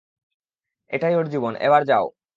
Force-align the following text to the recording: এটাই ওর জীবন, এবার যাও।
এটাই 0.91 1.13
ওর 1.15 1.25
জীবন, 1.27 1.53
এবার 1.59 1.81
যাও। 1.85 2.05